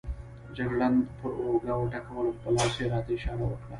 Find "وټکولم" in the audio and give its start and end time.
1.77-2.35